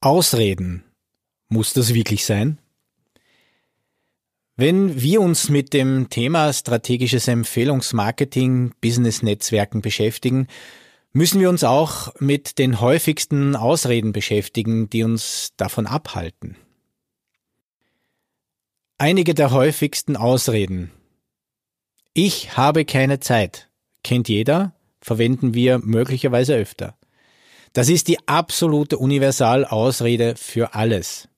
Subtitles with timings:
[0.00, 0.84] Ausreden.
[1.48, 2.58] Muss das wirklich sein?
[4.56, 10.48] Wenn wir uns mit dem Thema strategisches Empfehlungsmarketing, Business-Netzwerken beschäftigen,
[11.12, 16.56] müssen wir uns auch mit den häufigsten Ausreden beschäftigen, die uns davon abhalten.
[18.96, 20.90] Einige der häufigsten Ausreden.
[22.14, 23.70] Ich habe keine Zeit.
[24.02, 26.96] Kennt jeder, verwenden wir möglicherweise öfter.
[27.72, 31.28] Das ist die absolute Universalausrede für alles.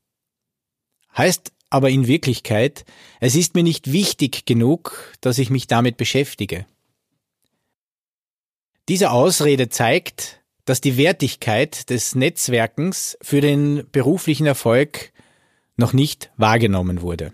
[1.17, 2.85] Heißt aber in Wirklichkeit,
[3.21, 6.67] es ist mir nicht wichtig genug, dass ich mich damit beschäftige.
[8.89, 15.13] Diese Ausrede zeigt, dass die Wertigkeit des Netzwerkens für den beruflichen Erfolg
[15.77, 17.33] noch nicht wahrgenommen wurde.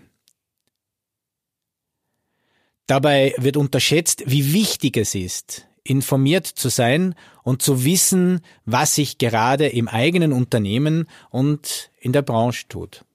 [2.87, 9.17] Dabei wird unterschätzt, wie wichtig es ist, informiert zu sein und zu wissen, was sich
[9.17, 13.05] gerade im eigenen Unternehmen und in der Branche tut.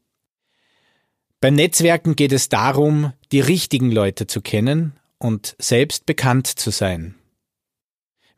[1.41, 7.17] Beim Netzwerken geht es darum, die richtigen Leute zu kennen und selbst bekannt zu sein.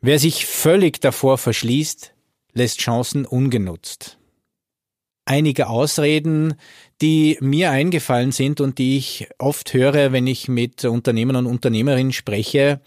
[0.01, 2.13] Wer sich völlig davor verschließt,
[2.53, 4.17] lässt Chancen ungenutzt.
[5.25, 6.55] Einige Ausreden,
[7.01, 12.13] die mir eingefallen sind und die ich oft höre, wenn ich mit Unternehmern und Unternehmerinnen
[12.13, 12.81] spreche,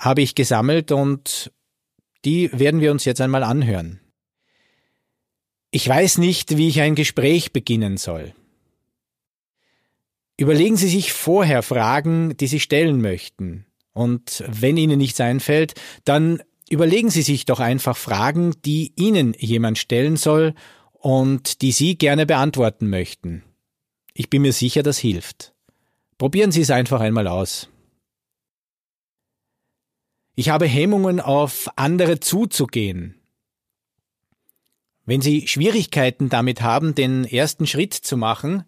[0.00, 1.52] habe ich gesammelt und
[2.24, 4.00] die werden wir uns jetzt einmal anhören.
[5.70, 8.34] Ich weiß nicht, wie ich ein Gespräch beginnen soll.
[10.36, 13.66] Überlegen Sie sich vorher Fragen, die Sie stellen möchten.
[13.92, 19.78] Und wenn Ihnen nichts einfällt, dann überlegen Sie sich doch einfach Fragen, die Ihnen jemand
[19.78, 20.54] stellen soll
[20.92, 23.44] und die Sie gerne beantworten möchten.
[24.14, 25.52] Ich bin mir sicher, das hilft.
[26.16, 27.68] Probieren Sie es einfach einmal aus.
[30.40, 33.20] Ich habe Hemmungen, auf andere zuzugehen.
[35.04, 38.64] Wenn Sie Schwierigkeiten damit haben, den ersten Schritt zu machen,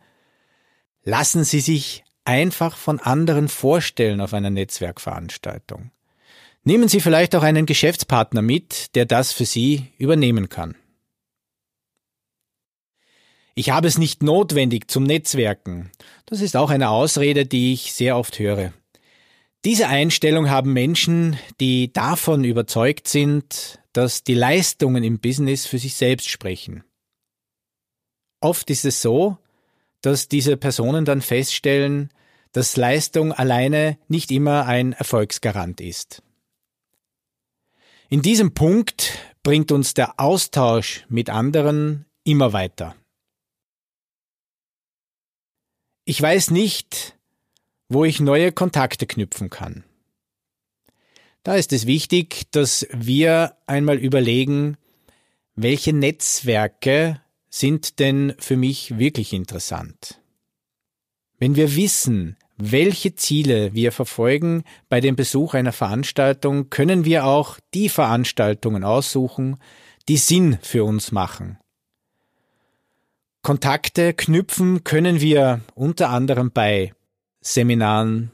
[1.02, 5.92] Lassen Sie sich einfach von anderen vorstellen auf einer Netzwerkveranstaltung.
[6.62, 10.76] Nehmen Sie vielleicht auch einen Geschäftspartner mit, der das für Sie übernehmen kann.
[13.54, 15.90] Ich habe es nicht notwendig zum Netzwerken.
[16.26, 18.74] Das ist auch eine Ausrede, die ich sehr oft höre.
[19.64, 25.94] Diese Einstellung haben Menschen, die davon überzeugt sind, dass die Leistungen im Business für sich
[25.94, 26.82] selbst sprechen.
[28.40, 29.38] Oft ist es so,
[30.00, 32.12] dass diese Personen dann feststellen,
[32.50, 36.22] dass Leistung alleine nicht immer ein Erfolgsgarant ist.
[38.08, 42.96] In diesem Punkt bringt uns der Austausch mit anderen immer weiter.
[46.04, 47.16] Ich weiß nicht,
[47.92, 49.84] wo ich neue Kontakte knüpfen kann.
[51.42, 54.76] Da ist es wichtig, dass wir einmal überlegen,
[55.56, 57.20] welche Netzwerke
[57.50, 60.20] sind denn für mich wirklich interessant?
[61.38, 67.58] Wenn wir wissen, welche Ziele wir verfolgen bei dem Besuch einer Veranstaltung, können wir auch
[67.74, 69.56] die Veranstaltungen aussuchen,
[70.08, 71.58] die Sinn für uns machen.
[73.42, 76.94] Kontakte knüpfen können wir unter anderem bei
[77.42, 78.30] Seminaren,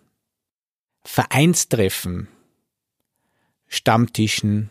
[1.03, 2.29] Vereinstreffen,
[3.67, 4.71] Stammtischen,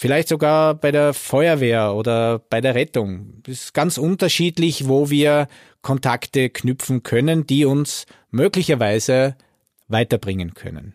[0.00, 3.42] Vielleicht sogar bei der Feuerwehr oder bei der Rettung.
[3.48, 5.48] Es ist ganz unterschiedlich, wo wir
[5.82, 9.36] Kontakte knüpfen können, die uns möglicherweise
[9.88, 10.94] weiterbringen können.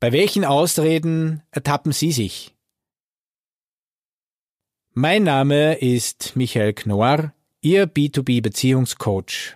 [0.00, 2.56] Bei welchen Ausreden ertappen Sie sich?
[4.92, 9.55] Mein Name ist Michael Knorr, Ihr B2B-Beziehungscoach.